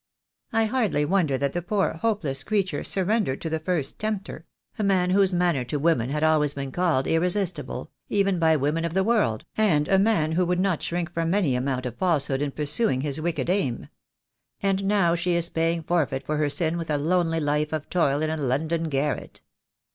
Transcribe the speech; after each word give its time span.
I 0.51 0.65
hardly 0.65 1.05
wonder 1.05 1.37
that 1.37 1.53
the 1.53 1.61
poor, 1.61 1.93
hopeless 1.93 2.41
creature 2.43 2.83
surrendered 2.83 3.39
to 3.41 3.51
the 3.51 3.59
first 3.59 3.99
tempter— 3.99 4.47
a 4.79 4.83
man 4.83 5.11
whose 5.11 5.31
manner 5.31 5.63
to 5.65 5.77
women 5.77 6.09
had 6.09 6.23
always 6.23 6.55
been 6.55 6.71
called 6.71 7.05
irresistible, 7.05 7.91
even 8.09 8.39
by 8.39 8.55
women 8.55 8.83
of 8.83 8.95
the 8.95 9.03
world, 9.03 9.45
and 9.55 9.87
a 9.87 9.99
man 9.99 10.31
who 10.31 10.43
would 10.43 10.59
not 10.59 10.81
shrink 10.81 11.13
from 11.13 11.31
any 11.35 11.55
amount 11.55 11.85
of 11.85 11.97
falsehood 11.97 12.41
in 12.41 12.49
pur 12.49 12.65
suing 12.65 13.01
his 13.01 13.21
wicked 13.21 13.47
aim. 13.47 13.89
And 14.63 14.85
now 14.85 15.13
she 15.13 15.35
is 15.35 15.49
paying 15.49 15.83
forfeit 15.83 16.25
for 16.25 16.37
her 16.37 16.49
sin 16.49 16.77
with 16.79 16.89
a 16.89 16.97
lonely 16.97 17.39
life 17.39 17.71
of 17.71 17.87
toil 17.87 18.23
in 18.23 18.31
a 18.31 18.37
London 18.37 18.85
garret. 18.85 19.41